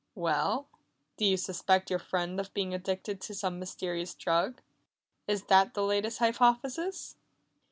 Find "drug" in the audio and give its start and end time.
4.15-4.59